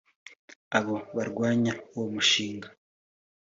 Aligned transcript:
Abo 0.77 0.95
barwanya 1.15 1.73
uwo 1.93 2.05
mushinga 2.13 2.67